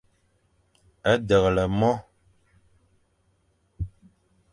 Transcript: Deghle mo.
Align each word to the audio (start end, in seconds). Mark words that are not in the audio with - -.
Deghle 1.29 1.63
mo. 1.79 1.91